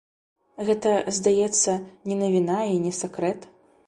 Гэта, 0.69 0.93
здаецца, 1.17 1.75
не 2.13 2.17
навіна 2.21 2.57
і 2.77 2.81
не 2.87 2.93
сакрэт. 3.01 3.47